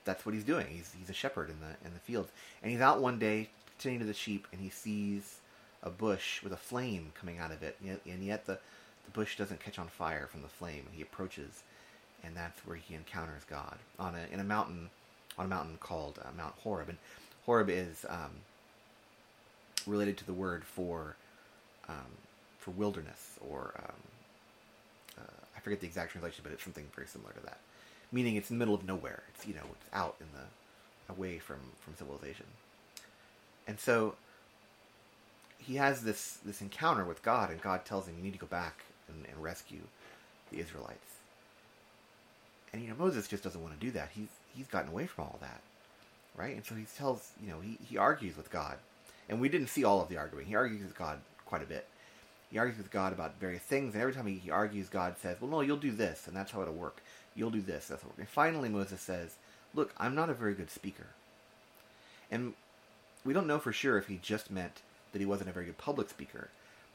that's 0.04 0.26
what 0.26 0.34
he's 0.34 0.44
doing. 0.44 0.66
He's 0.68 0.92
he's 0.98 1.10
a 1.10 1.14
shepherd 1.14 1.50
in 1.50 1.60
the 1.60 1.86
in 1.86 1.94
the 1.94 2.00
fields, 2.00 2.30
and 2.62 2.70
he's 2.70 2.80
out 2.80 3.00
one 3.00 3.18
day 3.18 3.48
tending 3.78 4.00
to 4.00 4.06
the 4.06 4.14
sheep, 4.14 4.46
and 4.52 4.60
he 4.60 4.68
sees 4.68 5.38
a 5.82 5.90
bush 5.90 6.42
with 6.42 6.52
a 6.52 6.56
flame 6.56 7.12
coming 7.18 7.38
out 7.38 7.50
of 7.50 7.62
it, 7.62 7.76
and 7.82 8.22
yet 8.24 8.46
the 8.46 8.58
the 9.04 9.10
bush 9.12 9.36
doesn't 9.36 9.60
catch 9.60 9.78
on 9.78 9.88
fire 9.88 10.28
from 10.28 10.42
the 10.42 10.48
flame. 10.48 10.84
And 10.86 10.94
he 10.94 11.02
approaches, 11.02 11.62
and 12.24 12.36
that's 12.36 12.64
where 12.66 12.76
he 12.76 12.94
encounters 12.94 13.42
God 13.48 13.78
on 13.98 14.14
a 14.14 14.32
in 14.32 14.40
a 14.40 14.44
mountain 14.44 14.90
on 15.38 15.46
a 15.46 15.48
mountain 15.48 15.78
called 15.80 16.18
uh, 16.22 16.28
Mount 16.36 16.54
Horeb, 16.62 16.88
and 16.88 16.98
Horeb 17.46 17.70
is 17.70 18.04
um, 18.08 18.30
related 19.86 20.16
to 20.18 20.26
the 20.26 20.32
word 20.32 20.64
for 20.64 21.16
um, 21.88 22.18
for 22.58 22.70
wilderness 22.72 23.38
or 23.40 23.74
um, 23.78 23.94
uh, 25.18 25.44
I 25.56 25.60
forget 25.60 25.80
the 25.80 25.86
exact 25.86 26.12
translation, 26.12 26.40
but 26.42 26.52
it's 26.52 26.62
something 26.62 26.86
very 26.94 27.06
similar 27.06 27.32
to 27.32 27.40
that. 27.40 27.58
Meaning 28.10 28.36
it's 28.36 28.50
in 28.50 28.58
the 28.58 28.58
middle 28.58 28.74
of 28.74 28.84
nowhere. 28.84 29.22
It's 29.34 29.46
you 29.46 29.54
know 29.54 29.66
it's 29.72 29.86
out 29.92 30.16
in 30.20 30.26
the 30.34 31.12
away 31.12 31.38
from 31.38 31.58
from 31.80 31.94
civilization. 31.96 32.46
And 33.66 33.78
so 33.78 34.16
he 35.58 35.76
has 35.76 36.02
this 36.02 36.38
this 36.44 36.60
encounter 36.60 37.04
with 37.04 37.22
God, 37.22 37.50
and 37.50 37.60
God 37.60 37.84
tells 37.84 38.06
him, 38.06 38.16
"You 38.16 38.22
need 38.22 38.32
to 38.32 38.38
go 38.38 38.46
back 38.46 38.84
and, 39.08 39.24
and 39.26 39.42
rescue 39.42 39.82
the 40.50 40.60
Israelites." 40.60 41.11
And 42.72 42.82
you 42.82 42.88
know 42.88 42.94
Moses 42.98 43.28
just 43.28 43.42
doesn't 43.42 43.62
want 43.62 43.78
to 43.78 43.86
do 43.86 43.92
that. 43.92 44.10
He's 44.14 44.28
he's 44.54 44.66
gotten 44.66 44.90
away 44.90 45.06
from 45.06 45.24
all 45.24 45.38
that, 45.40 45.60
right? 46.36 46.54
And 46.56 46.64
so 46.64 46.74
he 46.74 46.86
tells 46.96 47.32
you 47.42 47.50
know 47.50 47.60
he 47.60 47.78
he 47.88 47.98
argues 47.98 48.36
with 48.36 48.50
God, 48.50 48.76
and 49.28 49.40
we 49.40 49.48
didn't 49.48 49.68
see 49.68 49.84
all 49.84 50.00
of 50.00 50.08
the 50.08 50.16
arguing. 50.16 50.46
He 50.46 50.54
argues 50.54 50.82
with 50.82 50.96
God 50.96 51.18
quite 51.44 51.62
a 51.62 51.66
bit. 51.66 51.86
He 52.50 52.58
argues 52.58 52.78
with 52.78 52.90
God 52.90 53.12
about 53.12 53.40
various 53.40 53.62
things, 53.62 53.94
and 53.94 54.02
every 54.02 54.14
time 54.14 54.26
he, 54.26 54.34
he 54.34 54.50
argues, 54.50 54.88
God 54.88 55.16
says, 55.18 55.38
"Well, 55.40 55.50
no, 55.50 55.60
you'll 55.60 55.76
do 55.76 55.92
this, 55.92 56.26
and 56.26 56.36
that's 56.36 56.52
how 56.52 56.62
it'll 56.62 56.74
work. 56.74 57.02
You'll 57.34 57.50
do 57.50 57.62
this, 57.62 57.88
that's 57.88 58.02
how 58.02 58.08
it'll 58.08 58.10
work." 58.10 58.18
And 58.18 58.28
finally, 58.28 58.68
Moses 58.68 59.00
says, 59.00 59.36
"Look, 59.74 59.92
I'm 59.98 60.14
not 60.14 60.30
a 60.30 60.34
very 60.34 60.54
good 60.54 60.70
speaker." 60.70 61.08
And 62.30 62.54
we 63.24 63.34
don't 63.34 63.46
know 63.46 63.58
for 63.58 63.72
sure 63.72 63.98
if 63.98 64.06
he 64.06 64.18
just 64.22 64.50
meant 64.50 64.80
that 65.12 65.18
he 65.18 65.26
wasn't 65.26 65.50
a 65.50 65.52
very 65.52 65.66
good 65.66 65.78
public 65.78 66.08
speaker, 66.08 66.48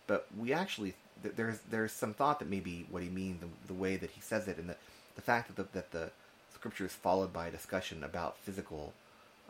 but 0.08 0.28
we 0.38 0.54
actually 0.54 0.96
there's 1.24 1.60
there's 1.70 1.92
some 1.92 2.14
thought 2.14 2.40
that 2.40 2.50
maybe 2.50 2.86
what 2.90 3.04
he 3.04 3.10
means 3.10 3.42
the, 3.42 3.48
the 3.68 3.74
way 3.74 3.98
that 3.98 4.12
he 4.12 4.22
says 4.22 4.48
it 4.48 4.58
and 4.58 4.70
the 4.70 4.76
the 5.18 5.22
fact 5.22 5.48
that 5.48 5.58
the, 5.58 5.68
that 5.74 5.92
the 5.92 6.12
scripture 6.54 6.86
is 6.86 6.94
followed 6.94 7.34
by 7.34 7.48
a 7.48 7.52
discussion 7.52 8.04
about 8.04 8.38
physical 8.38 8.94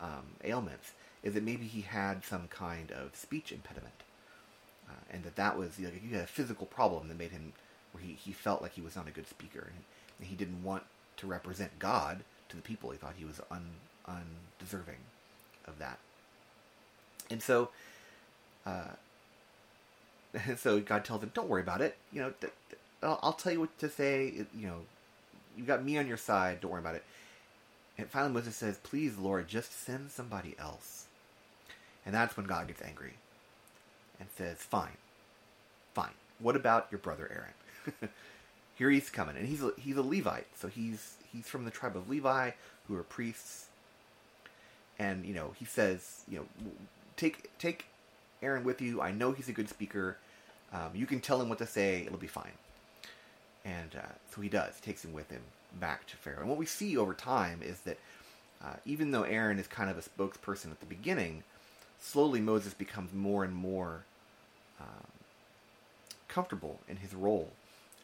um, 0.00 0.26
ailments 0.42 0.92
is 1.22 1.34
that 1.34 1.44
maybe 1.44 1.66
he 1.66 1.82
had 1.82 2.24
some 2.24 2.48
kind 2.48 2.90
of 2.90 3.14
speech 3.14 3.52
impediment, 3.52 4.02
uh, 4.88 4.92
and 5.10 5.22
that 5.24 5.36
that 5.36 5.56
was 5.56 5.78
you 5.78 5.86
know, 5.86 5.92
he 5.92 6.14
had 6.14 6.24
a 6.24 6.26
physical 6.26 6.66
problem 6.66 7.08
that 7.08 7.18
made 7.18 7.30
him 7.30 7.52
where 7.92 8.02
he, 8.02 8.12
he 8.12 8.32
felt 8.32 8.62
like 8.62 8.72
he 8.72 8.80
was 8.80 8.96
not 8.96 9.06
a 9.06 9.12
good 9.12 9.28
speaker 9.28 9.70
and, 9.74 9.84
he 10.20 10.34
didn't 10.34 10.64
want 10.64 10.82
to 11.16 11.28
represent 11.28 11.78
God 11.78 12.24
to 12.48 12.56
the 12.56 12.62
people. 12.62 12.90
He 12.90 12.96
thought 12.96 13.14
he 13.16 13.24
was 13.24 13.40
un, 13.52 13.66
undeserving 14.04 14.98
of 15.64 15.78
that, 15.78 15.98
and 17.30 17.40
so. 17.40 17.68
Uh, 18.66 18.88
so 20.56 20.80
God 20.80 21.04
tells 21.04 21.22
him, 21.22 21.30
"Don't 21.34 21.48
worry 21.48 21.62
about 21.62 21.80
it. 21.80 21.96
You 22.12 22.20
know, 22.22 22.32
I'll, 23.00 23.32
tell 23.32 23.52
you 23.52 23.60
what 23.60 23.78
to 23.78 23.88
say. 23.88 24.44
You 24.56 24.66
know, 24.66 24.80
you 25.58 25.64
got 25.64 25.84
me 25.84 25.98
on 25.98 26.06
your 26.06 26.16
side. 26.16 26.60
Don't 26.60 26.70
worry 26.70 26.80
about 26.80 26.94
it." 26.94 27.04
And 27.98 28.08
finally, 28.08 28.32
Moses 28.32 28.56
says, 28.56 28.78
"Please, 28.78 29.18
Lord, 29.18 29.48
just 29.48 29.72
send 29.72 30.10
somebody 30.10 30.54
else." 30.58 31.06
And 32.06 32.14
that's 32.14 32.36
when 32.36 32.46
God 32.46 32.68
gets 32.68 32.82
angry 32.82 33.14
and 34.20 34.28
says, 34.36 34.58
"Fine, 34.58 34.96
fine. 35.94 36.14
What 36.38 36.56
about 36.56 36.88
your 36.90 36.98
brother 36.98 37.30
Aaron? 37.30 38.10
Here 38.76 38.90
he's 38.90 39.10
coming, 39.10 39.36
and 39.36 39.48
he's 39.48 39.62
a, 39.62 39.72
he's 39.76 39.96
a 39.96 40.02
Levite, 40.02 40.46
so 40.56 40.68
he's 40.68 41.16
he's 41.32 41.48
from 41.48 41.64
the 41.64 41.70
tribe 41.70 41.96
of 41.96 42.08
Levi, 42.08 42.52
who 42.86 42.96
are 42.96 43.02
priests. 43.02 43.66
And 44.98 45.26
you 45.26 45.34
know, 45.34 45.54
he 45.58 45.64
says, 45.64 46.22
you 46.28 46.38
know, 46.38 46.46
take 47.16 47.50
take 47.58 47.86
Aaron 48.42 48.64
with 48.64 48.80
you. 48.80 49.00
I 49.00 49.10
know 49.10 49.32
he's 49.32 49.48
a 49.48 49.52
good 49.52 49.68
speaker. 49.68 50.16
Um, 50.72 50.90
you 50.94 51.06
can 51.06 51.20
tell 51.20 51.40
him 51.40 51.48
what 51.48 51.58
to 51.58 51.66
say; 51.66 52.04
it'll 52.06 52.18
be 52.18 52.26
fine." 52.28 52.52
And 53.68 53.96
uh, 53.96 54.12
so 54.30 54.40
he 54.40 54.48
does. 54.48 54.80
Takes 54.80 55.04
him 55.04 55.12
with 55.12 55.30
him 55.30 55.42
back 55.78 56.06
to 56.06 56.16
Pharaoh. 56.16 56.40
And 56.40 56.48
what 56.48 56.58
we 56.58 56.66
see 56.66 56.96
over 56.96 57.12
time 57.14 57.60
is 57.62 57.80
that 57.80 57.98
uh, 58.64 58.74
even 58.84 59.10
though 59.10 59.22
Aaron 59.22 59.58
is 59.58 59.66
kind 59.66 59.90
of 59.90 59.98
a 59.98 60.02
spokesperson 60.02 60.70
at 60.70 60.80
the 60.80 60.86
beginning, 60.86 61.44
slowly 62.00 62.40
Moses 62.40 62.74
becomes 62.74 63.12
more 63.12 63.44
and 63.44 63.54
more 63.54 64.04
um, 64.80 65.06
comfortable 66.28 66.80
in 66.88 66.96
his 66.96 67.14
role 67.14 67.50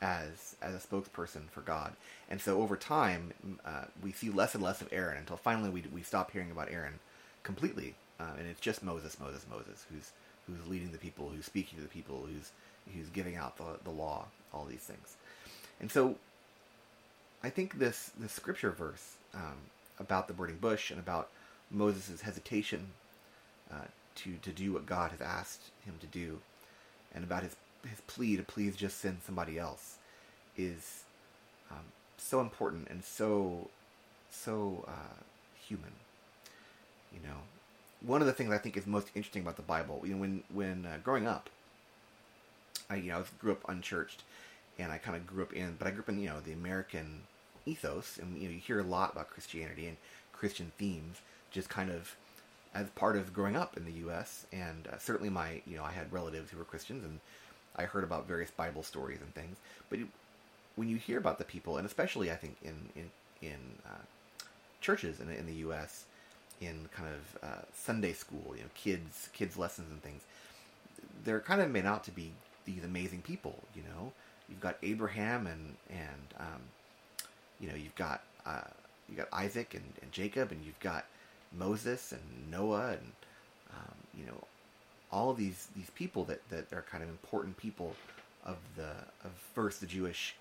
as 0.02 0.56
as 0.60 0.74
a 0.74 0.86
spokesperson 0.86 1.48
for 1.50 1.60
God. 1.62 1.94
And 2.28 2.40
so 2.40 2.60
over 2.60 2.76
time, 2.76 3.32
uh, 3.64 3.84
we 4.02 4.12
see 4.12 4.30
less 4.30 4.54
and 4.54 4.62
less 4.62 4.80
of 4.80 4.92
Aaron 4.92 5.16
until 5.18 5.36
finally 5.36 5.70
we 5.70 5.84
we 5.92 6.02
stop 6.02 6.30
hearing 6.30 6.50
about 6.50 6.70
Aaron 6.70 6.98
completely, 7.42 7.94
uh, 8.20 8.32
and 8.38 8.46
it's 8.48 8.60
just 8.60 8.82
Moses, 8.82 9.18
Moses, 9.18 9.46
Moses, 9.50 9.86
who's 9.90 10.12
who's 10.46 10.68
leading 10.68 10.92
the 10.92 10.98
people, 10.98 11.30
who's 11.34 11.46
speaking 11.46 11.78
to 11.78 11.82
the 11.82 11.88
people, 11.88 12.26
who's 12.30 12.52
who's 12.94 13.08
giving 13.08 13.36
out 13.36 13.56
the 13.56 13.78
the 13.84 13.90
law, 13.90 14.26
all 14.52 14.66
these 14.66 14.80
things. 14.80 15.16
And 15.80 15.90
so, 15.90 16.16
I 17.42 17.50
think 17.50 17.78
this 17.78 18.10
this 18.18 18.32
scripture 18.32 18.70
verse 18.70 19.16
um, 19.34 19.58
about 19.98 20.28
the 20.28 20.34
burning 20.34 20.56
bush 20.56 20.90
and 20.90 20.98
about 20.98 21.30
Moses' 21.70 22.22
hesitation 22.22 22.88
uh, 23.70 23.86
to 24.16 24.34
to 24.42 24.50
do 24.50 24.72
what 24.72 24.86
God 24.86 25.10
has 25.10 25.20
asked 25.20 25.70
him 25.84 25.94
to 26.00 26.06
do, 26.06 26.40
and 27.14 27.24
about 27.24 27.42
his 27.42 27.56
his 27.88 28.00
plea 28.06 28.36
to 28.36 28.42
please 28.42 28.76
just 28.76 28.98
send 28.98 29.18
somebody 29.22 29.58
else, 29.58 29.98
is 30.56 31.04
um, 31.70 31.84
so 32.16 32.40
important 32.40 32.88
and 32.88 33.04
so 33.04 33.68
so 34.30 34.84
uh, 34.88 35.22
human. 35.68 35.92
You 37.12 37.20
know, 37.28 37.36
one 38.00 38.20
of 38.20 38.26
the 38.26 38.32
things 38.32 38.50
I 38.50 38.58
think 38.58 38.76
is 38.76 38.86
most 38.86 39.10
interesting 39.14 39.42
about 39.42 39.56
the 39.56 39.62
Bible, 39.62 40.02
you 40.04 40.14
know, 40.14 40.20
when 40.20 40.42
when 40.52 40.86
uh, 40.86 40.98
growing 41.02 41.26
up, 41.26 41.50
I 42.88 42.96
you 42.96 43.12
know 43.12 43.18
I 43.18 43.24
grew 43.38 43.52
up 43.52 43.68
unchurched, 43.68 44.22
and 44.78 44.90
I 44.90 44.98
kind 44.98 45.16
of 45.16 45.26
grew 45.26 45.42
up 45.42 45.52
in, 45.52 45.76
but 45.78 45.86
I 45.86 45.90
grew 45.90 46.00
up 46.00 46.08
in 46.08 46.18
you 46.18 46.28
know 46.28 46.40
the 46.40 46.52
American 46.52 47.22
ethos, 47.66 48.18
and 48.18 48.36
you 48.36 48.48
know 48.48 48.54
you 48.54 48.60
hear 48.60 48.80
a 48.80 48.84
lot 48.84 49.12
about 49.12 49.30
Christianity 49.30 49.86
and 49.86 49.96
Christian 50.32 50.72
themes, 50.78 51.20
just 51.50 51.68
kind 51.68 51.90
of 51.90 52.16
as 52.74 52.88
part 52.90 53.16
of 53.16 53.32
growing 53.32 53.56
up 53.56 53.76
in 53.76 53.84
the 53.84 53.92
U.S. 53.92 54.46
And 54.52 54.88
uh, 54.92 54.98
certainly 54.98 55.30
my 55.30 55.62
you 55.66 55.76
know 55.76 55.84
I 55.84 55.92
had 55.92 56.12
relatives 56.12 56.50
who 56.50 56.58
were 56.58 56.64
Christians, 56.64 57.04
and 57.04 57.20
I 57.76 57.84
heard 57.84 58.04
about 58.04 58.26
various 58.26 58.50
Bible 58.50 58.82
stories 58.82 59.20
and 59.20 59.34
things. 59.34 59.56
But 59.90 60.00
when 60.76 60.88
you 60.88 60.96
hear 60.96 61.18
about 61.18 61.38
the 61.38 61.44
people, 61.44 61.76
and 61.76 61.86
especially 61.86 62.30
I 62.30 62.36
think 62.36 62.56
in 62.62 62.74
in 62.96 63.10
in 63.42 63.58
uh, 63.86 64.02
churches 64.80 65.20
in, 65.20 65.30
in 65.30 65.46
the 65.46 65.54
U.S. 65.54 66.04
in 66.60 66.88
kind 66.94 67.08
of 67.08 67.48
uh, 67.48 67.62
Sunday 67.74 68.12
school, 68.12 68.54
you 68.56 68.62
know, 68.62 68.70
kids 68.74 69.28
kids 69.32 69.56
lessons 69.56 69.90
and 69.90 70.02
things, 70.02 70.22
they're 71.24 71.40
kind 71.40 71.60
of 71.60 71.70
made 71.70 71.86
out 71.86 72.02
to 72.04 72.10
be 72.10 72.32
these 72.64 72.82
amazing 72.82 73.22
people, 73.22 73.62
you 73.74 73.82
know 73.82 74.12
you've 74.48 74.60
got 74.60 74.76
Abraham 74.82 75.46
and 75.46 75.74
and 75.90 76.34
um, 76.38 76.62
you 77.60 77.68
know 77.68 77.74
you've 77.74 77.94
got 77.94 78.22
uh, 78.46 78.62
you 79.08 79.16
got 79.16 79.28
Isaac 79.32 79.74
and, 79.74 79.84
and, 80.02 80.12
Jacob 80.12 80.50
and 80.52 80.64
you've 80.64 80.80
got 80.80 81.06
Moses 81.56 82.12
and 82.12 82.50
Noah 82.50 82.92
and 82.92 83.12
um, 83.70 83.94
you 84.16 84.26
know 84.26 84.44
all 85.10 85.32
these 85.32 85.68
these 85.76 85.90
people 85.90 86.24
that, 86.24 86.46
that 86.50 86.72
are 86.72 86.84
kind 86.90 87.02
of 87.02 87.08
important 87.08 87.56
people 87.56 87.94
of 88.44 88.56
the 88.76 88.90
of 89.24 89.32
first 89.54 89.80
the 89.80 89.86
Jewish 89.86 90.36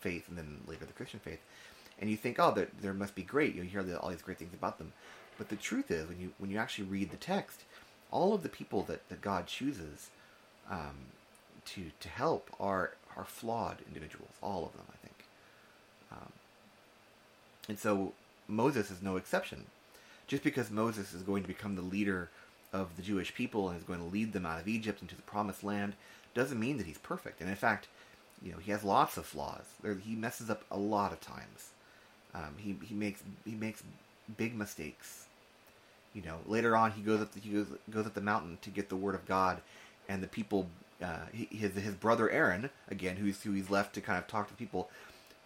faith 0.00 0.28
and 0.28 0.36
then 0.36 0.60
later 0.66 0.84
the 0.84 0.92
Christian 0.92 1.20
faith. 1.20 1.40
And 1.98 2.10
you 2.10 2.16
think 2.16 2.38
oh 2.38 2.52
there, 2.52 2.68
there 2.80 2.94
must 2.94 3.14
be 3.14 3.22
great. 3.22 3.54
You 3.54 3.62
hear 3.62 3.84
all 4.00 4.10
these 4.10 4.22
great 4.22 4.38
things 4.38 4.54
about 4.54 4.78
them. 4.78 4.92
But 5.38 5.48
the 5.48 5.56
truth 5.56 5.90
is 5.90 6.08
when 6.08 6.20
you 6.20 6.32
when 6.38 6.50
you 6.50 6.58
actually 6.58 6.88
read 6.88 7.10
the 7.10 7.16
text 7.16 7.62
all 8.10 8.34
of 8.34 8.42
the 8.42 8.48
people 8.48 8.82
that, 8.84 9.08
that 9.08 9.20
God 9.20 9.46
chooses 9.46 10.10
um, 10.70 10.96
to 11.64 11.90
to 12.00 12.08
help 12.08 12.50
are 12.60 12.94
are 13.16 13.24
flawed 13.24 13.78
individuals, 13.86 14.32
all 14.42 14.64
of 14.66 14.72
them, 14.72 14.86
I 14.90 14.96
think. 14.96 15.24
Um, 16.12 16.32
and 17.68 17.78
so 17.78 18.12
Moses 18.48 18.90
is 18.90 19.02
no 19.02 19.16
exception. 19.16 19.66
Just 20.26 20.42
because 20.42 20.70
Moses 20.70 21.14
is 21.14 21.22
going 21.22 21.42
to 21.42 21.48
become 21.48 21.76
the 21.76 21.82
leader 21.82 22.30
of 22.72 22.96
the 22.96 23.02
Jewish 23.02 23.34
people 23.34 23.68
and 23.68 23.78
is 23.78 23.84
going 23.84 24.00
to 24.00 24.12
lead 24.12 24.32
them 24.32 24.44
out 24.44 24.60
of 24.60 24.68
Egypt 24.68 25.00
into 25.00 25.14
the 25.14 25.22
promised 25.22 25.62
land 25.62 25.94
doesn't 26.34 26.60
mean 26.60 26.76
that 26.78 26.86
he's 26.86 26.98
perfect. 26.98 27.40
And 27.40 27.48
in 27.48 27.56
fact, 27.56 27.88
you 28.42 28.52
know, 28.52 28.58
he 28.58 28.70
has 28.72 28.84
lots 28.84 29.16
of 29.16 29.24
flaws. 29.24 29.64
he 30.04 30.14
messes 30.14 30.50
up 30.50 30.64
a 30.70 30.76
lot 30.76 31.12
of 31.12 31.20
times. 31.20 31.70
Um, 32.34 32.54
he 32.58 32.76
he 32.84 32.94
makes 32.94 33.22
he 33.44 33.54
makes 33.54 33.82
big 34.36 34.54
mistakes. 34.54 35.26
You 36.12 36.22
know, 36.22 36.38
later 36.46 36.76
on 36.76 36.92
he 36.92 37.02
goes 37.02 37.20
up 37.20 37.32
the, 37.32 37.40
he 37.40 37.50
goes 37.50 37.68
goes 37.90 38.06
up 38.06 38.14
the 38.14 38.20
mountain 38.20 38.58
to 38.62 38.70
get 38.70 38.90
the 38.90 38.96
word 38.96 39.14
of 39.14 39.26
God, 39.26 39.62
and 40.08 40.22
the 40.22 40.28
people 40.28 40.68
uh, 41.02 41.26
his 41.32 41.74
his 41.74 41.94
brother 41.94 42.30
Aaron, 42.30 42.70
again, 42.88 43.16
who's 43.16 43.42
who 43.42 43.52
he's 43.52 43.70
left 43.70 43.94
to 43.94 44.00
kind 44.00 44.18
of 44.18 44.26
talk 44.26 44.48
to 44.48 44.54
people, 44.54 44.90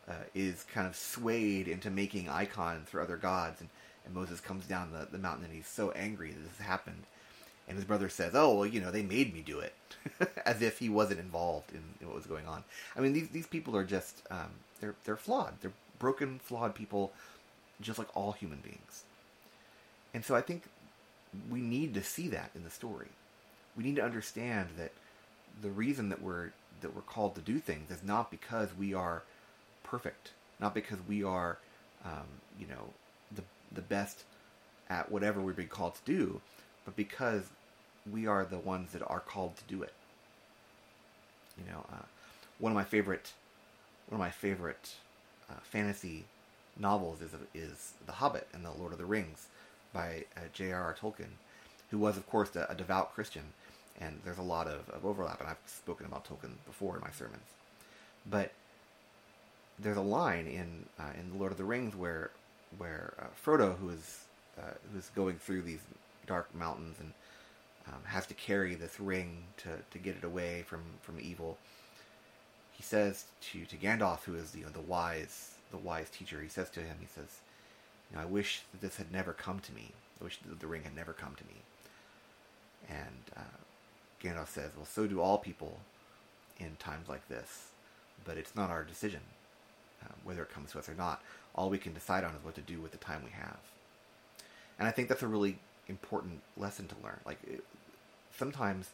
uh, 0.08 0.14
is 0.34 0.64
kind 0.72 0.86
of 0.86 0.96
swayed 0.96 1.68
into 1.68 1.90
making 1.90 2.28
icons 2.28 2.88
for 2.88 3.00
other 3.00 3.16
gods, 3.16 3.60
and, 3.60 3.68
and 4.04 4.14
Moses 4.14 4.40
comes 4.40 4.66
down 4.66 4.92
the, 4.92 5.08
the 5.10 5.18
mountain 5.18 5.44
and 5.44 5.54
he's 5.54 5.66
so 5.66 5.90
angry 5.92 6.30
that 6.30 6.40
this 6.40 6.58
has 6.58 6.66
happened, 6.66 7.04
and 7.68 7.76
his 7.76 7.84
brother 7.84 8.08
says, 8.08 8.32
"Oh, 8.34 8.54
well, 8.54 8.66
you 8.66 8.80
know, 8.80 8.90
they 8.90 9.02
made 9.02 9.34
me 9.34 9.42
do 9.42 9.58
it," 9.60 9.74
as 10.46 10.62
if 10.62 10.78
he 10.78 10.88
wasn't 10.88 11.20
involved 11.20 11.72
in, 11.72 11.82
in, 12.00 12.06
what 12.06 12.16
was 12.16 12.26
going 12.26 12.46
on. 12.46 12.64
I 12.96 13.00
mean, 13.00 13.12
these 13.12 13.28
these 13.28 13.46
people 13.46 13.76
are 13.76 13.84
just 13.84 14.22
um, 14.30 14.50
they're 14.80 14.94
they're 15.04 15.16
flawed. 15.16 15.54
They're 15.60 15.72
broken, 15.98 16.38
flawed 16.38 16.74
people, 16.74 17.12
just 17.80 17.98
like 17.98 18.08
all 18.16 18.32
human 18.32 18.58
beings. 18.58 19.04
And 20.12 20.24
so 20.24 20.34
I 20.34 20.40
think 20.40 20.64
we 21.50 21.60
need 21.60 21.94
to 21.94 22.02
see 22.02 22.28
that 22.28 22.50
in 22.54 22.64
the 22.64 22.70
story. 22.70 23.08
We 23.76 23.84
need 23.84 23.96
to 23.96 24.04
understand 24.04 24.70
that 24.76 24.92
the 25.60 25.70
reason 25.70 26.08
that 26.08 26.22
we're 26.22 26.50
that 26.80 26.94
we're 26.94 27.02
called 27.02 27.34
to 27.34 27.40
do 27.40 27.58
things 27.58 27.90
is 27.90 28.02
not 28.02 28.30
because 28.30 28.70
we 28.78 28.94
are 28.94 29.22
perfect, 29.82 30.32
not 30.58 30.74
because 30.74 30.98
we 31.06 31.22
are, 31.22 31.58
um, 32.04 32.26
you 32.58 32.66
know, 32.66 32.88
the 33.34 33.42
the 33.72 33.82
best 33.82 34.24
at 34.88 35.10
whatever 35.10 35.40
we're 35.40 35.52
being 35.52 35.68
called 35.68 35.94
to 35.94 36.04
do, 36.04 36.40
but 36.84 36.96
because 36.96 37.50
we 38.10 38.26
are 38.26 38.44
the 38.44 38.58
ones 38.58 38.92
that 38.92 39.02
are 39.06 39.20
called 39.20 39.56
to 39.56 39.64
do 39.64 39.82
it. 39.82 39.92
You 41.58 41.70
know, 41.70 41.84
uh, 41.92 42.04
one 42.58 42.72
of 42.72 42.76
my 42.76 42.84
favorite 42.84 43.32
one 44.08 44.20
of 44.20 44.24
my 44.24 44.30
favorite 44.30 44.94
uh, 45.48 45.54
fantasy 45.62 46.24
novels 46.78 47.20
is 47.20 47.32
is 47.54 47.92
The 48.06 48.12
Hobbit 48.12 48.48
and 48.52 48.64
the 48.64 48.72
Lord 48.72 48.92
of 48.92 48.98
the 48.98 49.04
Rings 49.04 49.46
by 49.92 50.24
uh, 50.36 50.40
J.R.R. 50.52 50.96
Tolkien, 51.00 51.32
who 51.90 51.98
was, 51.98 52.16
of 52.16 52.28
course, 52.28 52.54
a, 52.56 52.66
a, 52.68 52.74
devout 52.74 53.12
Christian. 53.14 53.42
And 54.00 54.20
there's 54.24 54.38
a 54.38 54.42
lot 54.42 54.66
of, 54.66 54.88
of 54.90 55.04
overlap, 55.04 55.40
and 55.40 55.48
I've 55.48 55.58
spoken 55.66 56.06
about 56.06 56.24
Tolkien 56.24 56.54
before 56.66 56.94
in 56.96 57.02
my 57.02 57.10
sermons. 57.10 57.44
But 58.28 58.52
there's 59.78 59.96
a 59.96 60.02
line 60.02 60.46
in 60.46 60.86
uh, 60.98 61.12
in 61.18 61.32
the 61.32 61.38
Lord 61.38 61.52
of 61.52 61.58
the 61.58 61.64
Rings 61.64 61.94
where 61.94 62.30
where 62.78 63.14
uh, 63.18 63.24
Frodo, 63.44 63.76
who 63.78 63.90
is 63.90 64.24
uh, 64.58 64.72
who 64.92 64.98
is 64.98 65.10
going 65.14 65.36
through 65.36 65.62
these 65.62 65.80
dark 66.26 66.54
mountains 66.54 66.96
and 67.00 67.12
um, 67.88 68.00
has 68.04 68.26
to 68.26 68.34
carry 68.34 68.74
this 68.74 69.00
ring 69.00 69.44
to, 69.58 69.68
to 69.90 69.98
get 69.98 70.16
it 70.16 70.24
away 70.24 70.62
from, 70.66 70.80
from 71.02 71.18
evil, 71.20 71.58
he 72.72 72.82
says 72.82 73.24
to, 73.40 73.64
to 73.64 73.76
Gandalf, 73.76 74.24
who 74.24 74.34
is 74.34 74.54
you 74.54 74.64
know 74.64 74.70
the 74.70 74.80
wise 74.80 75.54
the 75.70 75.76
wise 75.76 76.10
teacher, 76.10 76.40
he 76.40 76.48
says 76.48 76.68
to 76.70 76.80
him, 76.80 76.96
he 77.00 77.06
says, 77.06 77.38
you 78.10 78.16
know, 78.16 78.22
I 78.22 78.26
wish 78.26 78.62
that 78.72 78.80
this 78.80 78.96
had 78.96 79.12
never 79.12 79.32
come 79.32 79.60
to 79.60 79.72
me. 79.72 79.92
I 80.20 80.24
wish 80.24 80.38
that 80.38 80.58
the 80.58 80.66
ring 80.66 80.82
had 80.82 80.96
never 80.96 81.12
come 81.12 81.34
to 81.36 81.44
me. 81.44 81.60
And 82.88 83.22
uh, 83.36 83.40
Gandalf 84.22 84.48
says, 84.48 84.72
well, 84.76 84.86
so 84.86 85.06
do 85.06 85.20
all 85.20 85.38
people 85.38 85.78
in 86.58 86.76
times 86.78 87.08
like 87.08 87.26
this, 87.28 87.68
but 88.24 88.36
it's 88.36 88.54
not 88.54 88.70
our 88.70 88.84
decision 88.84 89.20
uh, 90.02 90.12
whether 90.24 90.42
it 90.42 90.52
comes 90.52 90.72
to 90.72 90.78
us 90.78 90.88
or 90.88 90.94
not. 90.94 91.22
All 91.54 91.70
we 91.70 91.78
can 91.78 91.92
decide 91.92 92.24
on 92.24 92.34
is 92.34 92.44
what 92.44 92.54
to 92.54 92.60
do 92.60 92.80
with 92.80 92.92
the 92.92 92.98
time 92.98 93.22
we 93.24 93.30
have. 93.30 93.58
And 94.78 94.88
I 94.88 94.90
think 94.90 95.08
that's 95.08 95.22
a 95.22 95.28
really 95.28 95.58
important 95.88 96.40
lesson 96.56 96.86
to 96.88 96.94
learn. 97.02 97.18
Like 97.26 97.38
it, 97.46 97.64
sometimes, 98.36 98.90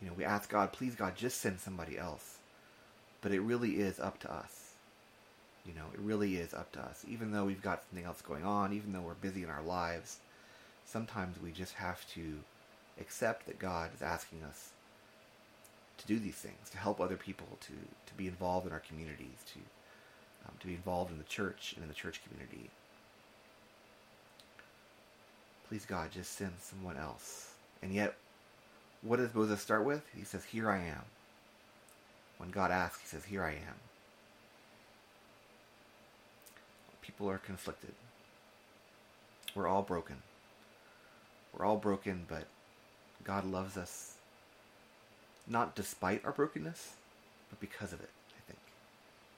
you 0.00 0.08
know, 0.08 0.14
we 0.16 0.24
ask 0.24 0.50
God, 0.50 0.72
please 0.72 0.94
God, 0.94 1.16
just 1.16 1.40
send 1.40 1.60
somebody 1.60 1.98
else. 1.98 2.38
But 3.20 3.32
it 3.32 3.40
really 3.40 3.80
is 3.80 3.98
up 3.98 4.18
to 4.20 4.32
us. 4.32 4.72
You 5.66 5.74
know, 5.74 5.86
it 5.92 6.00
really 6.00 6.36
is 6.36 6.54
up 6.54 6.72
to 6.72 6.80
us. 6.80 7.04
Even 7.08 7.32
though 7.32 7.44
we've 7.44 7.62
got 7.62 7.82
something 7.88 8.06
else 8.06 8.22
going 8.22 8.44
on, 8.44 8.72
even 8.72 8.92
though 8.92 9.00
we're 9.00 9.14
busy 9.14 9.42
in 9.42 9.50
our 9.50 9.62
lives, 9.62 10.18
sometimes 10.86 11.40
we 11.42 11.50
just 11.50 11.74
have 11.74 12.08
to 12.14 12.38
accept 13.00 13.46
that 13.46 13.58
God 13.58 13.90
is 13.94 14.02
asking 14.02 14.42
us 14.42 14.70
to 15.98 16.06
do 16.06 16.18
these 16.18 16.36
things, 16.36 16.70
to 16.70 16.78
help 16.78 17.00
other 17.00 17.16
people, 17.16 17.46
to, 17.60 17.72
to 18.06 18.14
be 18.16 18.26
involved 18.26 18.66
in 18.66 18.72
our 18.72 18.80
communities, 18.80 19.44
to 19.52 19.60
um, 20.46 20.54
to 20.60 20.66
be 20.66 20.74
involved 20.74 21.10
in 21.10 21.18
the 21.18 21.24
church 21.24 21.72
and 21.74 21.82
in 21.82 21.88
the 21.88 21.94
church 21.94 22.20
community. 22.22 22.70
Please, 25.68 25.84
God, 25.84 26.10
just 26.10 26.32
send 26.32 26.52
someone 26.60 26.96
else. 26.96 27.52
And 27.82 27.92
yet, 27.92 28.16
what 29.02 29.18
does 29.18 29.34
Moses 29.34 29.60
start 29.60 29.84
with? 29.84 30.02
He 30.16 30.24
says, 30.24 30.44
Here 30.44 30.70
I 30.70 30.78
am. 30.78 31.02
When 32.38 32.50
God 32.50 32.70
asks, 32.70 33.00
he 33.00 33.06
says, 33.06 33.24
Here 33.24 33.44
I 33.44 33.50
am. 33.50 33.74
People 37.02 37.28
are 37.30 37.38
conflicted. 37.38 37.92
We're 39.54 39.66
all 39.66 39.82
broken. 39.82 40.16
We're 41.52 41.64
all 41.64 41.76
broken, 41.76 42.26
but 42.28 42.44
God 43.24 43.44
loves 43.44 43.76
us 43.76 44.14
not 45.46 45.74
despite 45.74 46.24
our 46.24 46.32
brokenness, 46.32 46.92
but 47.50 47.60
because 47.60 47.92
of 47.92 48.00
it, 48.00 48.10
I 48.30 48.40
think. 48.46 48.58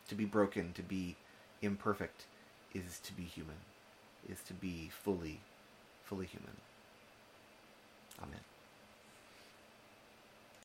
To 0.08 0.14
be 0.14 0.24
broken, 0.24 0.72
to 0.74 0.82
be 0.82 1.16
imperfect, 1.62 2.24
is 2.74 2.98
to 3.00 3.12
be 3.12 3.22
human, 3.22 3.56
is 4.28 4.40
to 4.48 4.54
be 4.54 4.90
fully, 4.90 5.40
fully 6.04 6.26
human. 6.26 6.56
Amen. 8.22 8.40